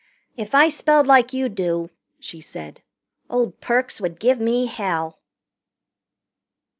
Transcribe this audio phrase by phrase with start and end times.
[0.35, 2.81] "If I spelled like you do," she said,
[3.29, 5.19] "old Perks would give me hell."